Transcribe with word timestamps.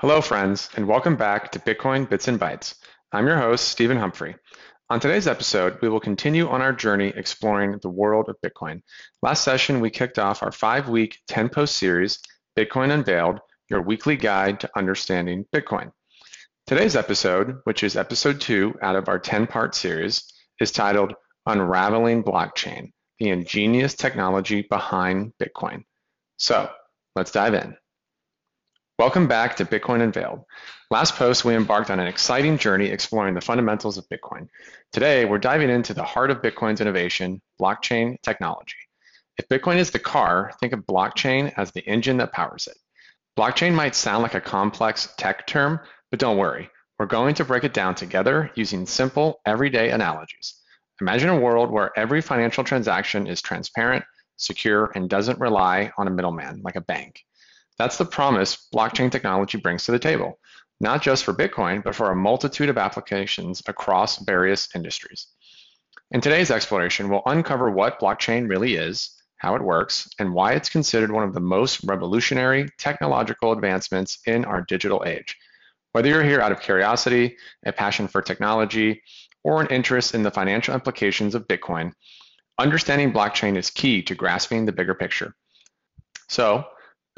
Hello, 0.00 0.20
friends, 0.20 0.70
and 0.76 0.86
welcome 0.86 1.16
back 1.16 1.50
to 1.50 1.58
Bitcoin 1.58 2.08
Bits 2.08 2.28
and 2.28 2.38
Bytes. 2.38 2.76
I'm 3.10 3.26
your 3.26 3.36
host, 3.36 3.66
Stephen 3.66 3.96
Humphrey. 3.96 4.36
On 4.90 5.00
today's 5.00 5.26
episode, 5.26 5.76
we 5.82 5.88
will 5.88 5.98
continue 5.98 6.48
on 6.48 6.62
our 6.62 6.72
journey 6.72 7.08
exploring 7.16 7.76
the 7.82 7.90
world 7.90 8.28
of 8.28 8.40
Bitcoin. 8.40 8.82
Last 9.22 9.42
session, 9.42 9.80
we 9.80 9.90
kicked 9.90 10.20
off 10.20 10.40
our 10.44 10.52
five 10.52 10.88
week, 10.88 11.18
10 11.26 11.48
post 11.48 11.76
series, 11.76 12.20
Bitcoin 12.56 12.92
Unveiled, 12.92 13.40
your 13.68 13.82
weekly 13.82 14.16
guide 14.16 14.60
to 14.60 14.70
understanding 14.76 15.44
Bitcoin. 15.52 15.90
Today's 16.68 16.94
episode, 16.94 17.58
which 17.64 17.82
is 17.82 17.96
episode 17.96 18.40
two 18.40 18.78
out 18.80 18.94
of 18.94 19.08
our 19.08 19.18
10 19.18 19.48
part 19.48 19.74
series, 19.74 20.32
is 20.60 20.70
titled 20.70 21.12
Unraveling 21.44 22.22
Blockchain, 22.22 22.92
the 23.18 23.30
ingenious 23.30 23.94
technology 23.94 24.62
behind 24.62 25.32
Bitcoin. 25.42 25.82
So 26.36 26.70
let's 27.16 27.32
dive 27.32 27.54
in. 27.54 27.76
Welcome 28.98 29.28
back 29.28 29.54
to 29.54 29.64
Bitcoin 29.64 30.02
Unveiled. 30.02 30.44
Last 30.90 31.14
post, 31.14 31.44
we 31.44 31.54
embarked 31.54 31.88
on 31.88 32.00
an 32.00 32.08
exciting 32.08 32.58
journey 32.58 32.86
exploring 32.86 33.34
the 33.34 33.40
fundamentals 33.40 33.96
of 33.96 34.08
Bitcoin. 34.08 34.48
Today, 34.92 35.24
we're 35.24 35.38
diving 35.38 35.70
into 35.70 35.94
the 35.94 36.02
heart 36.02 36.32
of 36.32 36.42
Bitcoin's 36.42 36.80
innovation, 36.80 37.40
blockchain 37.60 38.20
technology. 38.22 38.74
If 39.36 39.48
Bitcoin 39.48 39.76
is 39.76 39.92
the 39.92 40.00
car, 40.00 40.50
think 40.58 40.72
of 40.72 40.80
blockchain 40.80 41.52
as 41.56 41.70
the 41.70 41.86
engine 41.86 42.16
that 42.16 42.32
powers 42.32 42.66
it. 42.66 42.76
Blockchain 43.38 43.72
might 43.72 43.94
sound 43.94 44.24
like 44.24 44.34
a 44.34 44.40
complex 44.40 45.14
tech 45.16 45.46
term, 45.46 45.78
but 46.10 46.18
don't 46.18 46.36
worry. 46.36 46.68
We're 46.98 47.06
going 47.06 47.36
to 47.36 47.44
break 47.44 47.62
it 47.62 47.72
down 47.72 47.94
together 47.94 48.50
using 48.56 48.84
simple, 48.84 49.40
everyday 49.46 49.90
analogies. 49.90 50.60
Imagine 51.00 51.28
a 51.28 51.38
world 51.38 51.70
where 51.70 51.96
every 51.96 52.20
financial 52.20 52.64
transaction 52.64 53.28
is 53.28 53.42
transparent, 53.42 54.04
secure, 54.38 54.90
and 54.96 55.08
doesn't 55.08 55.38
rely 55.38 55.92
on 55.96 56.08
a 56.08 56.10
middleman 56.10 56.62
like 56.64 56.74
a 56.74 56.80
bank. 56.80 57.22
That's 57.78 57.96
the 57.96 58.04
promise 58.04 58.68
blockchain 58.74 59.10
technology 59.10 59.58
brings 59.58 59.84
to 59.84 59.92
the 59.92 59.98
table, 59.98 60.38
not 60.80 61.00
just 61.00 61.24
for 61.24 61.32
Bitcoin, 61.32 61.82
but 61.84 61.94
for 61.94 62.10
a 62.10 62.16
multitude 62.16 62.68
of 62.68 62.78
applications 62.78 63.62
across 63.66 64.18
various 64.18 64.68
industries. 64.74 65.28
In 66.10 66.20
today's 66.20 66.50
exploration, 66.50 67.08
we'll 67.08 67.22
uncover 67.26 67.70
what 67.70 68.00
blockchain 68.00 68.48
really 68.48 68.74
is, 68.74 69.10
how 69.36 69.54
it 69.54 69.62
works, 69.62 70.08
and 70.18 70.34
why 70.34 70.54
it's 70.54 70.68
considered 70.68 71.12
one 71.12 71.22
of 71.22 71.34
the 71.34 71.40
most 71.40 71.84
revolutionary 71.84 72.68
technological 72.78 73.52
advancements 73.52 74.18
in 74.26 74.44
our 74.44 74.62
digital 74.62 75.04
age. 75.06 75.36
Whether 75.92 76.08
you're 76.08 76.24
here 76.24 76.40
out 76.40 76.52
of 76.52 76.60
curiosity, 76.60 77.36
a 77.64 77.72
passion 77.72 78.08
for 78.08 78.22
technology, 78.22 79.02
or 79.44 79.60
an 79.60 79.68
interest 79.68 80.14
in 80.14 80.22
the 80.22 80.30
financial 80.30 80.74
implications 80.74 81.34
of 81.34 81.46
Bitcoin, 81.46 81.92
understanding 82.58 83.12
blockchain 83.12 83.56
is 83.56 83.70
key 83.70 84.02
to 84.02 84.14
grasping 84.14 84.66
the 84.66 84.72
bigger 84.72 84.94
picture. 84.94 85.34
So, 86.28 86.64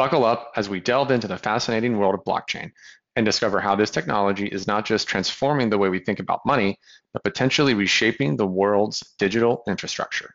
Buckle 0.00 0.24
up 0.24 0.52
as 0.56 0.66
we 0.66 0.80
delve 0.80 1.10
into 1.10 1.28
the 1.28 1.36
fascinating 1.36 1.98
world 1.98 2.14
of 2.14 2.24
blockchain 2.24 2.72
and 3.16 3.26
discover 3.26 3.60
how 3.60 3.76
this 3.76 3.90
technology 3.90 4.46
is 4.46 4.66
not 4.66 4.86
just 4.86 5.06
transforming 5.06 5.68
the 5.68 5.76
way 5.76 5.90
we 5.90 5.98
think 5.98 6.20
about 6.20 6.46
money, 6.46 6.78
but 7.12 7.22
potentially 7.22 7.74
reshaping 7.74 8.34
the 8.34 8.46
world's 8.46 9.00
digital 9.18 9.62
infrastructure. 9.68 10.34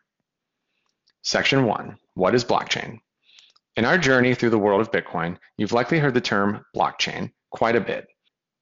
Section 1.22 1.64
1 1.64 1.98
What 2.14 2.36
is 2.36 2.44
blockchain? 2.44 3.00
In 3.74 3.84
our 3.84 3.98
journey 3.98 4.36
through 4.36 4.50
the 4.50 4.58
world 4.58 4.80
of 4.80 4.92
Bitcoin, 4.92 5.36
you've 5.58 5.72
likely 5.72 5.98
heard 5.98 6.14
the 6.14 6.20
term 6.20 6.64
blockchain 6.72 7.32
quite 7.50 7.74
a 7.74 7.80
bit. 7.80 8.06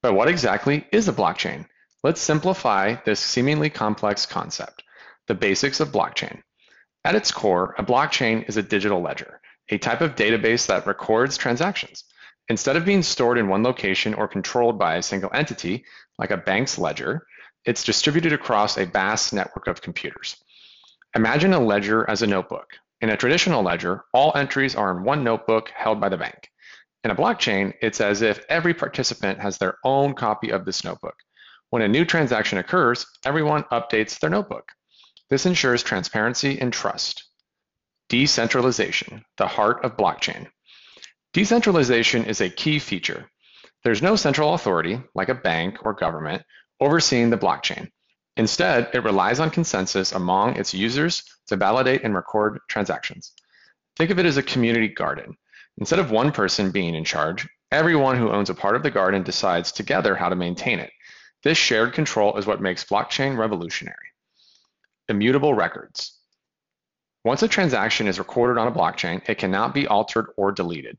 But 0.01 0.15
what 0.15 0.29
exactly 0.29 0.87
is 0.91 1.07
a 1.07 1.13
blockchain? 1.13 1.67
Let's 2.03 2.23
simplify 2.23 2.97
this 3.05 3.21
seemingly 3.21 3.69
complex 3.69 4.25
concept 4.25 4.83
the 5.27 5.35
basics 5.35 5.81
of 5.81 5.93
blockchain. 5.93 6.41
At 7.05 7.15
its 7.15 7.31
core, 7.31 7.75
a 7.77 7.85
blockchain 7.85 8.49
is 8.49 8.57
a 8.57 8.63
digital 8.63 9.03
ledger 9.03 9.43
a 9.69 9.79
type 9.79 10.01
of 10.01 10.15
database 10.15 10.67
that 10.67 10.87
records 10.87 11.37
transactions. 11.37 12.05
Instead 12.49 12.77
of 12.77 12.85
being 12.85 13.03
stored 13.03 13.39
in 13.39 13.49
one 13.49 13.63
location 13.63 14.13
or 14.15 14.29
controlled 14.29 14.79
by 14.79 14.97
a 14.97 15.03
single 15.03 15.31
entity, 15.33 15.85
like 16.19 16.31
a 16.31 16.37
bank's 16.37 16.79
ledger, 16.79 17.27
it's 17.65 17.85
distributed 17.85 18.33
across 18.33 18.77
a 18.77 18.85
vast 18.85 19.33
network 19.33 19.67
of 19.67 19.81
computers. 19.81 20.37
Imagine 21.17 21.55
a 21.55 21.61
ledger 21.61 22.09
as 22.09 22.23
a 22.23 22.27
notebook. 22.27 22.75
In 23.01 23.09
a 23.09 23.17
traditional 23.17 23.63
ledger, 23.63 24.05
all 24.13 24.33
entries 24.37 24.75
are 24.75 24.91
in 24.91 25.05
one 25.05 25.25
notebook 25.25 25.71
held 25.75 26.01
by 26.01 26.09
the 26.09 26.19
bank. 26.19 26.51
In 27.05 27.11
a 27.11 27.15
blockchain, 27.15 27.75
it's 27.81 28.01
as 28.01 28.23
if 28.23 28.45
every 28.49 28.75
participant 28.75 29.39
has 29.41 29.59
their 29.59 29.79
own 29.85 30.15
copy 30.15 30.51
of 30.51 30.65
this 30.65 30.85
notebook. 30.85 31.17
When 31.71 31.83
a 31.83 31.89
new 31.89 32.05
transaction 32.05 32.59
occurs, 32.59 33.07
everyone 33.25 33.65
updates 33.65 34.19
their 34.19 34.31
notebook. 34.31 34.73
This 35.29 35.47
ensures 35.47 35.83
transparency 35.83 36.61
and 36.61 36.73
trust. 36.73 37.25
Decentralization, 38.09 39.25
the 39.37 39.47
heart 39.47 39.85
of 39.85 39.97
blockchain. 39.97 40.49
Decentralization 41.33 42.27
is 42.27 42.41
a 42.41 42.51
key 42.51 42.79
feature. 42.79 43.29
There's 43.83 44.03
no 44.03 44.17
central 44.17 44.55
authority, 44.55 45.01
like 45.15 45.29
a 45.29 45.35
bank 45.35 45.79
or 45.85 45.95
government, 45.95 46.43
overseeing 46.81 47.31
the 47.31 47.39
blockchain. 47.39 47.91
Instead, 48.37 48.91
it 48.93 49.05
relies 49.05 49.41
on 49.41 49.51
consensus 49.51 50.13
among 50.13 50.57
its 50.57 50.75
users 50.75 51.23
to 51.47 51.57
validate 51.57 52.03
and 52.03 52.15
record 52.15 52.59
transactions. 52.69 53.33
Think 53.97 54.11
of 54.11 54.19
it 54.19 54.27
as 54.27 54.37
a 54.37 54.43
community 54.43 54.89
garden. 54.89 55.37
Instead 55.79 55.99
of 55.99 56.11
one 56.11 56.33
person 56.33 56.71
being 56.71 56.95
in 56.95 57.05
charge, 57.05 57.49
everyone 57.71 58.17
who 58.17 58.31
owns 58.31 58.51
a 58.51 58.55
part 58.55 58.77
of 58.77 58.83
the 58.83 58.91
garden 58.91 59.23
decides 59.23 59.73
together 59.73 60.15
how 60.15 60.29
to 60.29 60.37
maintain 60.37 60.79
it. 60.79 60.91
This 61.43 61.59
shared 61.59 61.93
control 61.93 62.37
is 62.37 62.47
what 62.47 62.61
makes 62.61 62.85
blockchain 62.85 63.37
revolutionary. 63.37 63.97
Immutable 65.09 65.55
records. 65.55 66.19
Once 67.25 67.43
a 67.43 67.49
transaction 67.49 68.07
is 68.07 68.19
recorded 68.19 68.61
on 68.61 68.69
a 68.69 68.73
blockchain, 68.73 69.27
it 69.27 69.39
cannot 69.39 69.73
be 69.73 69.87
altered 69.87 70.27
or 70.37 70.53
deleted. 70.53 70.99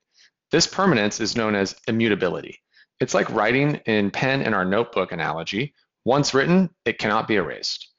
This 0.50 0.66
permanence 0.66 1.20
is 1.20 1.36
known 1.36 1.54
as 1.54 1.76
immutability. 1.88 2.60
It's 3.00 3.14
like 3.14 3.30
writing 3.30 3.76
in 3.86 4.10
pen 4.10 4.42
in 4.42 4.54
our 4.54 4.66
notebook 4.66 5.12
analogy. 5.12 5.76
Once 6.04 6.34
written, 6.34 6.72
it 6.84 6.98
cannot 6.98 7.28
be 7.28 7.36
erased. 7.36 7.90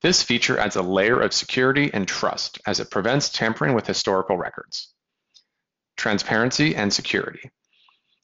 This 0.00 0.22
feature 0.22 0.58
adds 0.58 0.76
a 0.76 0.82
layer 0.82 1.20
of 1.20 1.32
security 1.32 1.90
and 1.92 2.06
trust 2.06 2.60
as 2.66 2.78
it 2.78 2.90
prevents 2.90 3.28
tampering 3.28 3.74
with 3.74 3.86
historical 3.86 4.36
records. 4.36 4.94
Transparency 5.96 6.76
and 6.76 6.92
security. 6.92 7.50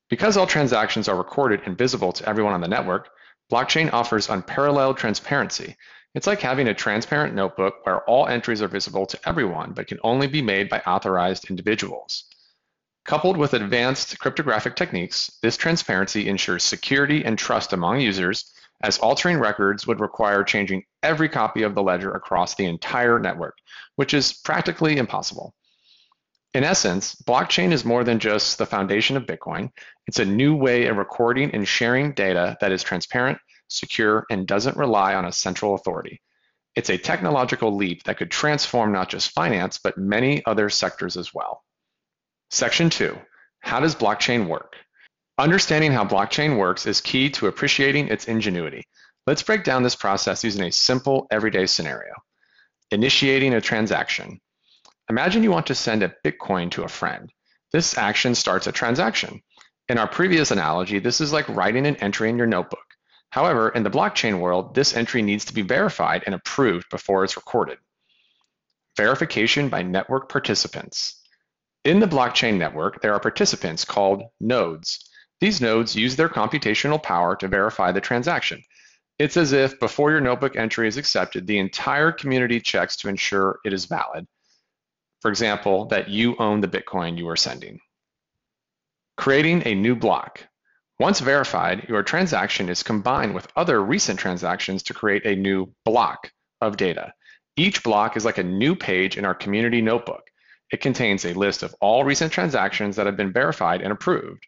Because 0.09 0.37
all 0.37 0.47
transactions 0.47 1.09
are 1.09 1.17
recorded 1.17 1.63
and 1.67 1.77
visible 1.77 2.13
to 2.13 2.29
everyone 2.29 2.55
on 2.55 2.61
the 2.61 2.69
network, 2.69 3.09
blockchain 3.51 3.93
offers 3.93 4.29
unparalleled 4.29 4.99
transparency 4.99 5.77
it's 6.15 6.27
like 6.27 6.41
having 6.41 6.69
a 6.69 6.75
transparent 6.75 7.35
notebook 7.35 7.85
where 7.85 8.03
all 8.05 8.27
entries 8.27 8.63
are 8.63 8.69
visible 8.69 9.07
to 9.07 9.29
everyone 9.29 9.73
but 9.73 9.87
can 9.87 9.99
only 10.03 10.27
be 10.27 10.43
made 10.43 10.69
by 10.69 10.81
authorized 10.81 11.51
individuals. 11.51 12.25
Coupled 13.05 13.37
with 13.37 13.55
advanced 13.55 14.19
cryptographic 14.19 14.77
techniques, 14.77 15.39
this 15.43 15.57
transparency 15.57 16.29
ensures 16.29 16.65
security 16.65 17.25
and 17.25 17.39
trust 17.39 17.73
among 17.73 18.01
users, 18.01 18.53
as 18.83 18.99
altering 18.99 19.39
records 19.39 19.87
would 19.87 20.01
require 20.01 20.45
changing 20.45 20.85
every 21.03 21.29
copy 21.29 21.63
of 21.63 21.75
the 21.75 21.83
ledger 21.83 22.13
across 22.13 22.55
the 22.55 22.67
entire 22.67 23.19
network, 23.19 23.57
which 23.97 24.15
is 24.15 24.33
practically 24.33 24.99
impossible. 24.99 25.55
In 26.55 26.65
essence, 26.65 27.15
blockchain 27.15 27.73
is 27.73 27.85
more 27.85 28.05
than 28.05 28.19
just 28.19 28.59
the 28.59 28.67
foundation 28.67 29.17
of 29.17 29.27
Bitcoin. 29.27 29.71
It's 30.07 30.19
a 30.19 30.25
new 30.25 30.55
way 30.55 30.87
of 30.87 30.97
recording 30.97 31.51
and 31.55 31.67
sharing 31.67 32.13
data 32.13 32.57
that 32.61 32.73
is 32.73 32.83
transparent, 32.83 33.39
secure, 33.69 34.27
and 34.31 34.47
doesn't 34.47 34.77
rely 34.77 35.15
on 35.15 35.25
a 35.25 35.33
central 35.33 35.75
authority. 35.75 36.21
It's 36.75 36.91
a 36.91 36.99
technological 36.99 37.75
leap 37.75 38.05
that 38.05 38.19
could 38.19 38.31
transform 38.31 38.93
not 38.93 39.09
just 39.09 39.33
finance, 39.33 39.79
but 39.79 39.99
many 39.99 40.45
other 40.47 40.71
sectors 40.71 41.17
as 41.17 41.35
well. 41.35 41.65
Section 42.51 42.91
2. 42.91 43.19
How 43.61 43.81
does 43.81 43.95
blockchain 43.95 44.47
work? 44.47 44.77
Understanding 45.39 45.93
how 45.93 46.05
blockchain 46.05 46.57
works 46.57 46.87
is 46.87 47.01
key 47.01 47.31
to 47.31 47.47
appreciating 47.47 48.09
its 48.09 48.27
ingenuity. 48.27 48.85
Let's 49.27 49.43
break 49.43 49.63
down 49.65 49.83
this 49.83 49.95
process 49.95 50.43
using 50.43 50.65
a 50.65 50.73
simple 50.73 51.27
everyday 51.31 51.67
scenario. 51.67 52.15
Initiating 52.91 53.55
a 53.55 53.61
transaction. 53.61 54.41
Imagine 55.11 55.43
you 55.43 55.51
want 55.51 55.67
to 55.67 55.75
send 55.75 56.03
a 56.03 56.15
Bitcoin 56.25 56.71
to 56.73 56.85
a 56.85 56.89
friend. 56.89 57.33
This 57.73 57.99
action 57.99 58.35
starts 58.35 58.67
a 58.67 58.73
transaction. 58.73 59.43
In 59.89 59.99
our 59.99 60.09
previous 60.09 60.51
analogy, 60.51 60.99
this 60.99 61.21
is 61.21 61.33
like 61.33 61.49
writing 61.49 61.87
an 61.87 61.97
entry 61.97 62.31
in 62.31 62.39
your 62.39 62.47
notebook. 62.47 62.88
However, 63.31 63.69
in 63.69 63.83
the 63.83 63.91
blockchain 63.91 64.41
world, 64.41 64.75
this 64.75 64.95
entry 64.95 65.23
needs 65.23 65.45
to 65.47 65.55
be 65.55 65.63
verified 65.63 66.23
and 66.27 66.35
approved 66.35 66.89
before 66.91 67.25
it's 67.25 67.37
recorded. 67.37 67.79
Verification 68.97 69.69
by 69.69 69.83
network 69.83 70.29
participants. 70.29 71.23
In 71.85 72.01
the 72.01 72.07
blockchain 72.07 72.57
network, 72.59 73.01
there 73.01 73.13
are 73.13 73.21
participants 73.21 73.85
called 73.85 74.25
nodes. 74.41 75.09
These 75.41 75.61
nodes 75.61 75.95
use 75.95 76.17
their 76.17 76.29
computational 76.29 77.03
power 77.03 77.37
to 77.37 77.49
verify 77.49 77.93
the 77.93 78.01
transaction. 78.01 78.63
It's 79.19 79.37
as 79.37 79.53
if 79.53 79.79
before 79.79 80.11
your 80.11 80.21
notebook 80.21 80.57
entry 80.57 80.89
is 80.89 80.97
accepted, 80.97 81.47
the 81.47 81.59
entire 81.59 82.13
community 82.13 82.61
checks 82.61 82.97
to 82.97 83.09
ensure 83.09 83.59
it 83.65 83.73
is 83.73 83.85
valid. 83.85 84.27
For 85.21 85.29
example, 85.29 85.87
that 85.87 86.09
you 86.09 86.37
own 86.39 86.61
the 86.61 86.69
Bitcoin 86.69 87.19
you 87.19 87.29
are 87.29 87.37
sending. 87.37 87.81
Creating 89.17 89.63
a 89.67 89.75
new 89.75 89.97
block. 89.97 90.47
Once 90.99 91.21
verified, 91.21 91.89
your 91.89 92.03
transaction 92.03 92.69
is 92.69 92.83
combined 92.83 93.35
with 93.35 93.47
other 93.55 93.83
recent 93.83 94.19
transactions 94.19 94.83
to 94.83 94.95
create 94.95 95.25
a 95.25 95.37
new 95.37 95.73
block 95.85 96.33
of 96.61 96.77
data. 96.77 97.13
Each 97.57 97.83
block 97.83 98.17
is 98.17 98.25
like 98.25 98.39
a 98.39 98.43
new 98.43 98.75
page 98.75 99.17
in 99.17 99.25
our 99.25 99.35
community 99.35 99.81
notebook. 99.81 100.23
It 100.73 100.81
contains 100.81 101.25
a 101.25 101.35
list 101.35 101.63
of 101.63 101.75
all 101.81 102.05
recent 102.05 102.33
transactions 102.33 102.97
that 102.97 103.07
have 103.07 103.17
been 103.17 103.33
verified 103.33 103.81
and 103.81 103.93
approved. 103.93 104.45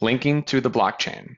linking 0.00 0.42
to 0.44 0.60
the 0.60 0.70
blockchain. 0.70 1.36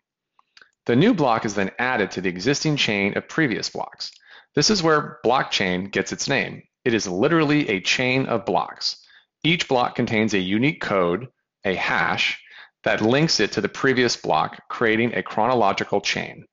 The 0.87 0.97
new 0.97 1.15
block 1.15 1.45
is 1.45 1.55
then 1.55 1.71
added 1.79 2.13
to 2.13 2.21
the 2.21 2.29
existing 2.29 2.77
chain 2.77 3.17
of 3.17 3.29
previous 3.29 3.71
blocks. 3.71 4.11
This 4.55 4.71
is 4.71 4.83
where 4.83 5.19
blockchain 5.25 5.91
gets 5.91 6.13
its 6.13 6.29
name. 6.29 6.63
It 6.85 6.95
is 6.95 7.07
literally 7.07 7.69
a 7.69 7.81
chain 7.81 8.27
of 8.27 8.45
blocks. 8.45 9.05
Each 9.45 9.69
block 9.69 9.95
contains 9.95 10.35
a 10.35 10.39
unique 10.39 10.81
code, 10.81 11.29
a 11.65 11.75
hash, 11.75 12.42
that 12.85 13.01
links 13.01 13.41
it 13.41 13.53
to 13.53 13.61
the 13.61 13.69
previous 13.69 14.17
block, 14.17 14.69
creating 14.69 15.15
a 15.15 15.23
chronological 15.23 16.01
chain. 16.01 16.47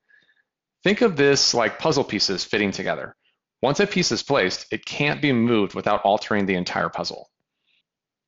Think 0.84 1.02
of 1.02 1.16
this 1.16 1.54
like 1.54 1.80
puzzle 1.80 2.04
pieces 2.04 2.46
fitting 2.46 2.72
together. 2.72 3.16
Once 3.62 3.80
a 3.80 3.88
piece 3.88 4.12
is 4.12 4.24
placed, 4.24 4.66
it 4.72 4.86
can't 4.86 5.22
be 5.22 5.34
moved 5.34 5.74
without 5.74 6.02
altering 6.04 6.46
the 6.46 6.56
entire 6.56 6.90
puzzle. 6.90 7.30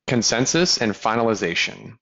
Consensus 0.06 0.78
and 0.78 0.92
finalization. 0.92 1.96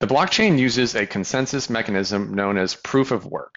The 0.00 0.06
blockchain 0.06 0.58
uses 0.58 0.94
a 0.94 1.06
consensus 1.06 1.68
mechanism 1.68 2.32
known 2.34 2.56
as 2.56 2.76
proof 2.76 3.10
of 3.10 3.26
work. 3.26 3.56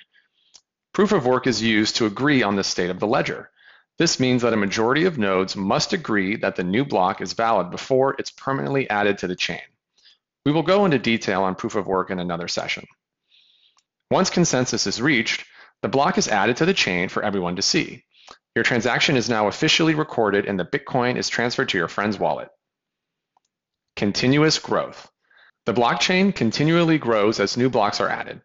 Proof 0.94 1.14
of 1.14 1.26
work 1.26 1.48
is 1.48 1.62
used 1.62 1.96
to 1.98 2.06
agree 2.06 2.44
on 2.44 2.56
the 2.56 2.64
state 2.64 2.90
of 2.90 3.00
the 3.00 3.08
ledger. 3.08 3.50
This 3.98 4.20
means 4.20 4.42
that 4.42 4.54
a 4.54 4.58
majority 4.58 5.06
of 5.06 5.18
nodes 5.18 5.56
must 5.56 5.94
agree 5.94 6.36
that 6.38 6.56
the 6.56 6.64
new 6.64 6.84
block 6.84 7.22
is 7.22 7.34
valid 7.34 7.70
before 7.70 8.16
it's 8.18 8.32
permanently 8.32 8.90
added 8.90 9.20
to 9.20 9.28
the 9.28 9.36
chain. 9.36 9.62
We 10.46 10.52
will 10.52 10.64
go 10.64 10.86
into 10.86 11.00
detail 11.00 11.44
on 11.44 11.56
proof 11.56 11.76
of 11.76 11.88
work 11.88 12.10
in 12.10 12.20
another 12.20 12.48
session. 12.48 12.88
Once 14.10 14.30
consensus 14.30 14.88
is 14.88 15.02
reached, 15.02 15.46
the 15.82 15.90
block 15.90 16.18
is 16.18 16.28
added 16.28 16.58
to 16.58 16.66
the 16.66 16.74
chain 16.74 17.10
for 17.10 17.24
everyone 17.24 17.56
to 17.56 17.62
see. 17.62 18.04
Your 18.56 18.64
transaction 18.64 19.16
is 19.16 19.30
now 19.30 19.48
officially 19.48 19.96
recorded 19.96 20.46
and 20.46 20.60
the 20.60 20.66
Bitcoin 20.66 21.16
is 21.16 21.30
transferred 21.30 21.70
to 21.70 21.78
your 21.78 21.88
friend's 21.88 22.20
wallet. 22.20 22.50
Continuous 23.96 24.60
growth. 24.60 25.10
The 25.66 25.74
blockchain 25.74 26.36
continually 26.36 26.98
grows 26.98 27.40
as 27.40 27.56
new 27.56 27.70
blocks 27.70 28.02
are 28.02 28.10
added. 28.10 28.42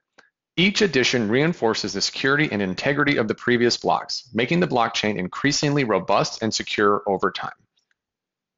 Each 0.57 0.81
addition 0.81 1.29
reinforces 1.29 1.93
the 1.93 2.01
security 2.01 2.49
and 2.51 2.63
integrity 2.63 3.17
of 3.17 3.29
the 3.29 3.35
previous 3.35 3.77
blocks, 3.77 4.29
making 4.33 4.61
the 4.61 4.69
blockchain 4.69 5.19
increasingly 5.19 5.85
robust 5.85 6.43
and 6.43 6.55
secure 6.55 7.03
over 7.07 7.31
time. 7.31 7.53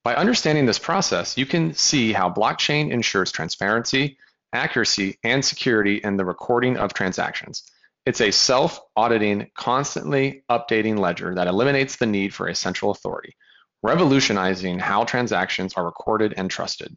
By 0.04 0.14
understanding 0.14 0.64
this 0.64 0.78
process, 0.78 1.36
you 1.36 1.44
can 1.44 1.74
see 1.74 2.12
how 2.12 2.30
blockchain 2.30 2.90
ensures 2.90 3.32
transparency, 3.32 4.16
accuracy, 4.52 5.18
and 5.24 5.44
security 5.44 6.00
in 6.02 6.16
the 6.16 6.24
recording 6.24 6.76
of 6.76 6.94
transactions. 6.94 7.64
It's 8.06 8.22
a 8.22 8.30
self-auditing, 8.30 9.50
constantly 9.54 10.44
updating 10.50 10.98
ledger 10.98 11.34
that 11.34 11.46
eliminates 11.46 11.96
the 11.96 12.06
need 12.06 12.32
for 12.32 12.46
a 12.46 12.54
central 12.54 12.90
authority, 12.90 13.36
revolutionizing 13.82 14.78
how 14.78 15.04
transactions 15.04 15.74
are 15.74 15.84
recorded 15.84 16.32
and 16.36 16.50
trusted. 16.50 16.96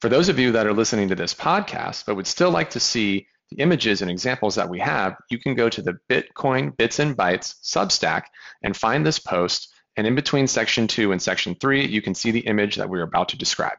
For 0.00 0.08
those 0.08 0.28
of 0.30 0.38
you 0.38 0.52
that 0.52 0.66
are 0.66 0.72
listening 0.72 1.08
to 1.08 1.14
this 1.14 1.34
podcast 1.34 2.06
but 2.06 2.16
would 2.16 2.26
still 2.26 2.50
like 2.50 2.70
to 2.70 2.80
see 2.80 3.26
the 3.50 3.62
images 3.62 4.00
and 4.00 4.10
examples 4.10 4.54
that 4.54 4.68
we 4.68 4.80
have, 4.80 5.14
you 5.30 5.38
can 5.38 5.54
go 5.54 5.68
to 5.68 5.82
the 5.82 5.98
Bitcoin 6.08 6.74
Bits 6.76 6.98
and 6.98 7.14
Bytes 7.14 7.56
Substack 7.62 8.22
and 8.62 8.74
find 8.74 9.04
this 9.04 9.18
post. 9.18 9.71
And 9.96 10.06
in 10.06 10.14
between 10.14 10.46
section 10.46 10.86
two 10.86 11.12
and 11.12 11.20
section 11.20 11.54
three, 11.54 11.86
you 11.86 12.00
can 12.02 12.14
see 12.14 12.30
the 12.30 12.40
image 12.40 12.76
that 12.76 12.88
we're 12.88 13.02
about 13.02 13.30
to 13.30 13.38
describe. 13.38 13.78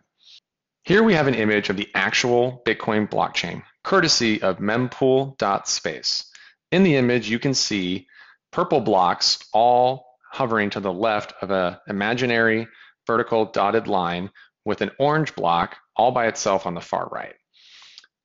Here 0.83 1.01
we 1.01 1.13
have 1.13 1.27
an 1.27 1.35
image 1.35 1.69
of 1.69 1.77
the 1.77 1.89
actual 1.95 2.61
Bitcoin 2.65 3.09
blockchain, 3.09 3.63
courtesy 3.83 4.41
of 4.41 4.57
mempool.space. 4.57 6.25
In 6.71 6.83
the 6.83 6.95
image, 6.95 7.29
you 7.29 7.39
can 7.39 7.53
see 7.53 8.07
purple 8.51 8.81
blocks 8.81 9.39
all 9.53 10.05
hovering 10.31 10.69
to 10.71 10.79
the 10.79 10.91
left 10.91 11.33
of 11.41 11.51
an 11.51 11.77
imaginary 11.87 12.67
vertical 13.07 13.45
dotted 13.45 13.87
line 13.87 14.29
with 14.65 14.81
an 14.81 14.91
orange 14.99 15.35
block 15.35 15.77
all 15.95 16.11
by 16.11 16.27
itself 16.27 16.65
on 16.65 16.73
the 16.73 16.81
far 16.81 17.07
right. 17.07 17.35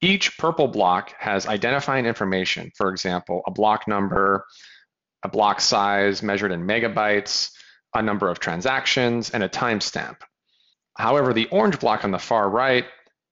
Each 0.00 0.38
purple 0.38 0.69
block 0.69 1.12
has 1.19 1.46
identifying 1.46 2.06
information, 2.06 2.70
for 2.76 2.90
example, 2.90 3.43
a 3.46 3.50
block 3.50 3.88
number, 3.88 4.46
a 5.23 5.29
block 5.29 5.61
size 5.61 6.23
measured 6.23 6.52
in 6.52 6.67
megabytes, 6.67 7.50
a 7.94 8.02
number 8.02 8.29
of 8.29 8.40
transactions, 8.40 9.31
and 9.31 9.43
a 9.43 9.49
timestamp. 9.49 10.17
However, 10.96 11.32
the 11.32 11.46
orange 11.46 11.79
block 11.79 12.05
on 12.05 12.11
the 12.11 12.19
far 12.19 12.49
right, 12.49 12.85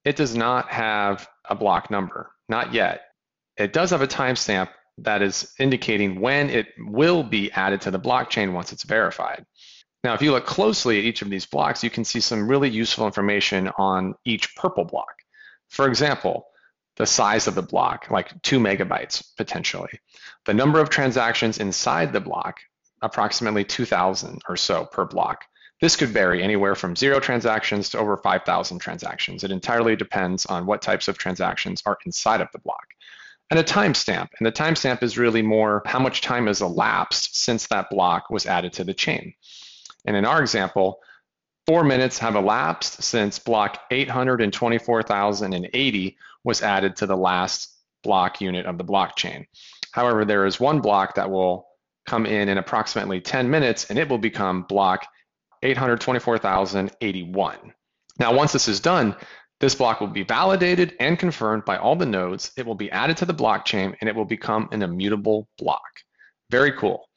it 0.04 0.16
does 0.16 0.36
not 0.36 0.70
have 0.70 1.28
a 1.44 1.54
block 1.54 1.90
number, 1.90 2.30
not 2.48 2.72
yet. 2.72 3.02
It 3.56 3.72
does 3.72 3.90
have 3.90 4.02
a 4.02 4.06
timestamp 4.06 4.68
that 4.98 5.20
is 5.22 5.52
indicating 5.58 6.20
when 6.20 6.48
it 6.48 6.68
will 6.78 7.22
be 7.22 7.50
added 7.52 7.80
to 7.82 7.90
the 7.90 7.98
blockchain 7.98 8.52
once 8.52 8.72
it's 8.72 8.84
verified. 8.84 9.44
Now, 10.04 10.14
if 10.14 10.22
you 10.22 10.30
look 10.30 10.46
closely 10.46 10.98
at 10.98 11.04
each 11.04 11.22
of 11.22 11.30
these 11.30 11.46
blocks, 11.46 11.82
you 11.82 11.90
can 11.90 12.04
see 12.04 12.20
some 12.20 12.48
really 12.48 12.70
useful 12.70 13.06
information 13.06 13.68
on 13.76 14.14
each 14.24 14.54
purple 14.54 14.84
block. 14.84 15.12
For 15.68 15.88
example, 15.88 16.46
the 16.96 17.06
size 17.06 17.46
of 17.46 17.54
the 17.54 17.62
block, 17.62 18.10
like 18.10 18.40
two 18.42 18.58
megabytes 18.58 19.24
potentially. 19.36 20.00
The 20.44 20.54
number 20.54 20.80
of 20.80 20.88
transactions 20.88 21.58
inside 21.58 22.12
the 22.12 22.20
block, 22.20 22.60
approximately 23.02 23.64
2,000 23.64 24.42
or 24.48 24.56
so 24.56 24.84
per 24.84 25.04
block. 25.04 25.44
This 25.80 25.96
could 25.96 26.08
vary 26.08 26.42
anywhere 26.42 26.74
from 26.74 26.96
zero 26.96 27.20
transactions 27.20 27.90
to 27.90 27.98
over 27.98 28.16
5,000 28.16 28.78
transactions. 28.78 29.44
It 29.44 29.50
entirely 29.50 29.94
depends 29.94 30.46
on 30.46 30.64
what 30.64 30.80
types 30.80 31.06
of 31.06 31.18
transactions 31.18 31.82
are 31.84 31.98
inside 32.06 32.40
of 32.40 32.48
the 32.52 32.60
block. 32.60 32.86
And 33.50 33.60
a 33.60 33.64
timestamp. 33.64 34.28
And 34.38 34.46
the 34.46 34.52
timestamp 34.52 35.02
is 35.02 35.18
really 35.18 35.42
more 35.42 35.82
how 35.84 35.98
much 35.98 36.22
time 36.22 36.46
has 36.46 36.62
elapsed 36.62 37.36
since 37.36 37.66
that 37.66 37.90
block 37.90 38.30
was 38.30 38.46
added 38.46 38.72
to 38.74 38.84
the 38.84 38.94
chain. 38.94 39.34
And 40.06 40.16
in 40.16 40.24
our 40.24 40.40
example, 40.40 41.00
four 41.66 41.84
minutes 41.84 42.18
have 42.18 42.36
elapsed 42.36 43.02
since 43.02 43.38
block 43.38 43.82
824,080 43.90 46.16
was 46.42 46.62
added 46.62 46.96
to 46.96 47.06
the 47.06 47.16
last 47.16 47.70
block 48.02 48.40
unit 48.40 48.64
of 48.66 48.78
the 48.78 48.84
blockchain. 48.84 49.46
However, 49.92 50.24
there 50.24 50.46
is 50.46 50.58
one 50.58 50.80
block 50.80 51.16
that 51.16 51.30
will 51.30 51.65
come 52.06 52.26
in 52.26 52.48
in 52.48 52.58
approximately 52.58 53.20
10 53.20 53.50
minutes 53.50 53.90
and 53.90 53.98
it 53.98 54.08
will 54.08 54.18
become 54.18 54.62
block 54.62 55.06
824,081. 55.62 57.56
Now, 58.18 58.32
once 58.34 58.52
this 58.52 58.68
is 58.68 58.80
done, 58.80 59.14
this 59.58 59.74
block 59.74 60.00
will 60.00 60.06
be 60.08 60.22
validated 60.22 60.94
and 61.00 61.18
confirmed 61.18 61.64
by 61.64 61.78
all 61.78 61.96
the 61.96 62.06
nodes. 62.06 62.52
It 62.56 62.66
will 62.66 62.74
be 62.74 62.90
added 62.90 63.16
to 63.18 63.26
the 63.26 63.34
blockchain 63.34 63.96
and 64.00 64.08
it 64.08 64.14
will 64.14 64.26
become 64.26 64.68
an 64.72 64.82
immutable 64.82 65.48
block. 65.58 65.82
Very 66.50 66.72
cool. 66.72 67.08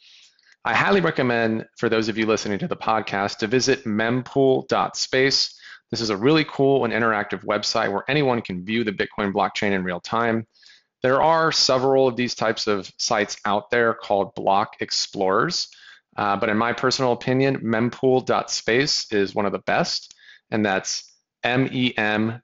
I 0.66 0.74
highly 0.74 1.02
recommend 1.02 1.66
for 1.78 1.90
those 1.90 2.10
of 2.10 2.18
you 2.18 2.26
listening 2.26 2.60
to 2.60 2.68
the 2.68 2.76
podcast 2.76 3.38
to 3.38 3.48
visit 3.48 3.86
mempool.space. 3.86 5.56
This 5.92 6.02
is 6.02 6.10
a 6.10 6.18
really 6.18 6.46
cool 6.46 6.86
and 6.86 6.94
interactive 6.94 7.44
website 7.46 7.92
where 7.92 8.04
anyone 8.08 8.42
can 8.42 8.64
view 8.64 8.84
the 8.84 8.92
Bitcoin 8.92 9.32
blockchain 9.34 9.72
in 9.72 9.84
real 9.84 10.00
time. 10.00 10.46
There 11.02 11.22
are 11.22 11.52
several 11.52 12.08
of 12.08 12.16
these 12.16 12.36
types 12.36 12.68
of 12.68 12.92
sites 12.98 13.38
out 13.46 13.70
there 13.70 13.94
called 13.94 14.36
block 14.36 14.78
explorers. 14.82 15.70
Uh, 16.18 16.36
but 16.36 16.50
in 16.50 16.58
my 16.58 16.74
personal 16.74 17.14
opinion, 17.14 17.60
mempool.space 17.60 19.12
is 19.14 19.34
one 19.34 19.46
of 19.46 19.54
the 19.54 19.60
best, 19.60 20.14
and 20.52 20.66
that's 20.66 21.14
M-E-M-P-O-O-L 21.44 22.42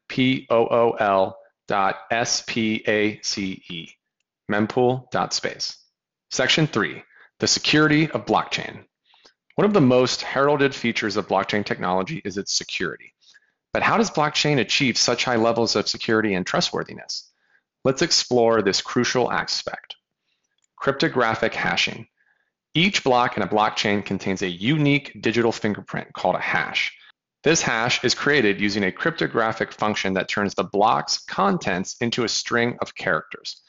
dot 1.67 1.99
S-P-A-C-E, 2.11 3.89
mempool.space. 4.49 5.77
Section 6.31 6.67
three, 6.67 7.03
the 7.39 7.47
security 7.47 8.09
of 8.11 8.25
blockchain. 8.25 8.85
One 9.55 9.65
of 9.65 9.73
the 9.73 9.81
most 9.81 10.21
heralded 10.21 10.73
features 10.75 11.17
of 11.17 11.27
blockchain 11.27 11.65
technology 11.65 12.21
is 12.23 12.37
its 12.37 12.53
security. 12.53 13.13
But 13.73 13.83
how 13.83 13.97
does 13.97 14.11
blockchain 14.11 14.59
achieve 14.59 14.97
such 14.97 15.25
high 15.25 15.35
levels 15.35 15.75
of 15.75 15.89
security 15.89 16.33
and 16.33 16.45
trustworthiness? 16.45 17.29
Let's 17.85 18.01
explore 18.01 18.63
this 18.63 18.81
crucial 18.81 19.31
aspect. 19.31 19.95
Cryptographic 20.75 21.53
hashing. 21.53 22.07
Each 22.73 23.03
block 23.03 23.37
in 23.37 23.43
a 23.43 23.47
blockchain 23.47 24.03
contains 24.03 24.41
a 24.41 24.49
unique 24.49 25.21
digital 25.21 25.51
fingerprint 25.51 26.11
called 26.11 26.33
a 26.33 26.39
hash. 26.39 26.97
This 27.43 27.61
hash 27.61 28.03
is 28.03 28.15
created 28.15 28.59
using 28.59 28.83
a 28.83 28.91
cryptographic 28.91 29.71
function 29.71 30.15
that 30.15 30.27
turns 30.27 30.55
the 30.55 30.63
block's 30.63 31.19
contents 31.25 31.95
into 32.01 32.23
a 32.23 32.27
string 32.27 32.75
of 32.81 32.95
characters. 32.95 33.61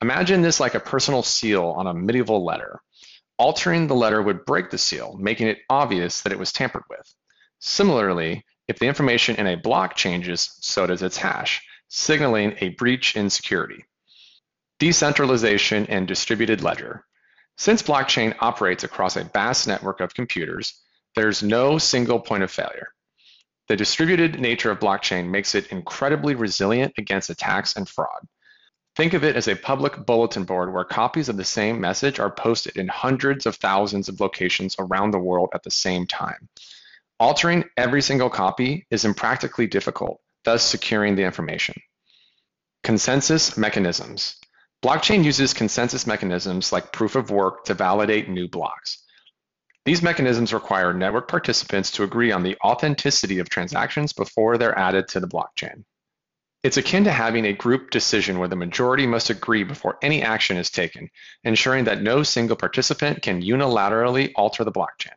Imagine 0.00 0.42
this 0.42 0.60
like 0.60 0.76
a 0.76 0.80
personal 0.80 1.24
seal 1.24 1.74
on 1.76 1.88
a 1.88 1.92
medieval 1.92 2.44
letter. 2.44 2.80
Altering 3.36 3.88
the 3.88 3.96
letter 3.96 4.22
would 4.22 4.44
break 4.44 4.70
the 4.70 4.78
seal, 4.78 5.16
making 5.18 5.48
it 5.48 5.58
obvious 5.68 6.20
that 6.20 6.32
it 6.32 6.38
was 6.38 6.52
tampered 6.52 6.84
with. 6.88 7.12
Similarly, 7.58 8.44
if 8.68 8.78
the 8.78 8.86
information 8.86 9.34
in 9.34 9.48
a 9.48 9.56
block 9.56 9.96
changes, 9.96 10.56
so 10.60 10.86
does 10.86 11.02
its 11.02 11.16
hash, 11.16 11.62
signaling 11.90 12.54
a 12.60 12.68
breach 12.70 13.16
in 13.16 13.28
security. 13.28 13.84
Decentralization 14.78 15.86
and 15.88 16.06
distributed 16.06 16.62
ledger. 16.62 17.04
Since 17.58 17.82
blockchain 17.82 18.34
operates 18.40 18.84
across 18.84 19.16
a 19.16 19.24
vast 19.24 19.66
network 19.66 20.00
of 20.00 20.14
computers, 20.14 20.80
there's 21.16 21.42
no 21.42 21.78
single 21.78 22.20
point 22.20 22.44
of 22.44 22.50
failure. 22.50 22.94
The 23.66 23.76
distributed 23.76 24.40
nature 24.40 24.70
of 24.70 24.78
blockchain 24.78 25.30
makes 25.30 25.56
it 25.56 25.66
incredibly 25.66 26.36
resilient 26.36 26.94
against 26.96 27.28
attacks 27.28 27.74
and 27.74 27.88
fraud. 27.88 28.26
Think 28.94 29.12
of 29.12 29.24
it 29.24 29.34
as 29.34 29.48
a 29.48 29.56
public 29.56 30.06
bulletin 30.06 30.44
board 30.44 30.72
where 30.72 30.84
copies 30.84 31.28
of 31.28 31.36
the 31.36 31.44
same 31.44 31.80
message 31.80 32.20
are 32.20 32.30
posted 32.30 32.76
in 32.76 32.86
hundreds 32.86 33.46
of 33.46 33.56
thousands 33.56 34.08
of 34.08 34.20
locations 34.20 34.76
around 34.78 35.10
the 35.10 35.18
world 35.18 35.50
at 35.54 35.64
the 35.64 35.70
same 35.70 36.06
time. 36.06 36.48
Altering 37.18 37.64
every 37.76 38.00
single 38.00 38.30
copy 38.30 38.86
is 38.90 39.04
impractically 39.04 39.66
difficult, 39.66 40.20
thus 40.44 40.62
securing 40.62 41.16
the 41.16 41.24
information. 41.24 41.74
Consensus 42.82 43.56
mechanisms. 43.56 44.36
Blockchain 44.82 45.24
uses 45.24 45.52
consensus 45.52 46.06
mechanisms 46.06 46.72
like 46.72 46.92
proof 46.92 47.14
of 47.14 47.30
work 47.30 47.64
to 47.66 47.74
validate 47.74 48.28
new 48.28 48.48
blocks. 48.48 49.04
These 49.84 50.02
mechanisms 50.02 50.52
require 50.52 50.92
network 50.94 51.28
participants 51.28 51.90
to 51.92 52.02
agree 52.02 52.32
on 52.32 52.42
the 52.42 52.56
authenticity 52.64 53.38
of 53.38 53.48
transactions 53.48 54.12
before 54.12 54.56
they're 54.56 54.78
added 54.78 55.08
to 55.08 55.20
the 55.20 55.28
blockchain. 55.28 55.84
It's 56.62 56.76
akin 56.76 57.04
to 57.04 57.10
having 57.10 57.46
a 57.46 57.54
group 57.54 57.90
decision 57.90 58.38
where 58.38 58.48
the 58.48 58.56
majority 58.56 59.06
must 59.06 59.30
agree 59.30 59.64
before 59.64 59.98
any 60.02 60.22
action 60.22 60.58
is 60.58 60.70
taken, 60.70 61.10
ensuring 61.42 61.84
that 61.84 62.02
no 62.02 62.22
single 62.22 62.56
participant 62.56 63.22
can 63.22 63.42
unilaterally 63.42 64.32
alter 64.36 64.64
the 64.64 64.72
blockchain. 64.72 65.16